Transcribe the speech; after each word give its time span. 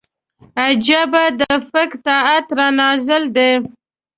عجيبه 0.63 1.23
د 1.39 1.41
فکر 1.71 1.97
قحط 2.05 2.47
را 2.57 2.67
نازل 2.79 3.23
دی 3.35 3.51